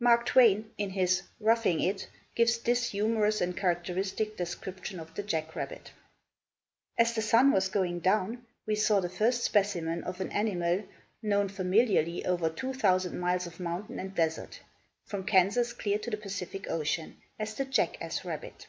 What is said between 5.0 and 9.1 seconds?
the jack rabbit: "As the sun was going down, we saw the